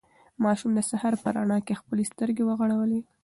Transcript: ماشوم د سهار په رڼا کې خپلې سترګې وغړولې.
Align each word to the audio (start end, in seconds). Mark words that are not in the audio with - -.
ماشوم 0.43 0.71
د 0.75 0.79
سهار 0.89 1.13
په 1.23 1.27
رڼا 1.35 1.59
کې 1.65 1.79
خپلې 1.81 2.03
سترګې 2.11 2.43
وغړولې. 2.45 3.01